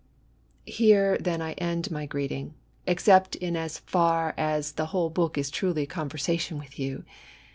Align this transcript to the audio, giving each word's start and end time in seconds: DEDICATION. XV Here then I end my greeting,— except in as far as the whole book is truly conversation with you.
DEDICATION. 0.65 0.73
XV 0.73 0.77
Here 0.87 1.17
then 1.19 1.41
I 1.43 1.51
end 1.59 1.91
my 1.91 2.07
greeting,— 2.07 2.55
except 2.87 3.35
in 3.35 3.55
as 3.55 3.77
far 3.77 4.33
as 4.35 4.71
the 4.71 4.87
whole 4.87 5.11
book 5.11 5.37
is 5.37 5.51
truly 5.51 5.85
conversation 5.85 6.57
with 6.57 6.79
you. 6.79 7.03